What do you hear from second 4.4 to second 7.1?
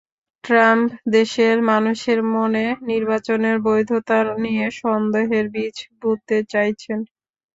নিয়ে সন্দেহের বীজ বুনতে চাইছেন।